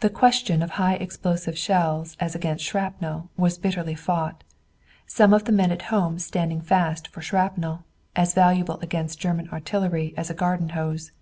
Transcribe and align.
The 0.00 0.08
question 0.08 0.62
of 0.62 0.70
high 0.80 0.94
explosive 0.94 1.58
shells 1.58 2.16
as 2.18 2.34
against 2.34 2.64
shrapnel 2.64 3.28
was 3.36 3.58
bitterly 3.58 3.94
fought, 3.94 4.44
some 5.06 5.34
of 5.34 5.44
the 5.44 5.52
men 5.52 5.70
at 5.70 5.82
home 5.92 6.18
standing 6.18 6.62
fast 6.62 7.06
for 7.08 7.20
shrapnel, 7.20 7.84
as 8.16 8.32
valuable 8.32 8.78
against 8.80 9.20
German 9.20 9.50
artillery 9.50 10.14
as 10.16 10.30
a 10.30 10.34
garden 10.34 10.70
hose. 10.70 11.12